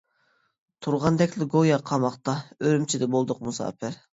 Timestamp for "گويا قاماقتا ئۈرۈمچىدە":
1.55-3.13